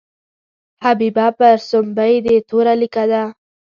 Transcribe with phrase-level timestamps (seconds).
[0.83, 3.23] حبیبه پر سومبۍ دې توره لیکه ده.